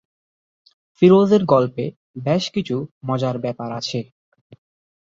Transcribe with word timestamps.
ফিরোজের 0.95 1.43
গল্পে 1.45 1.85
বেশ 2.23 2.43
কিছু 2.51 2.75
মজার 3.07 3.35
ব্যাপার 3.39 3.69
আছে। 3.71 3.99